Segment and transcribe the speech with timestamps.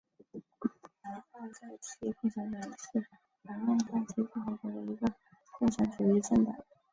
[1.03, 3.05] 南奥塞梯共产党是
[3.43, 5.05] 南奥塞梯共和国的一个
[5.59, 6.55] 共产主义政党。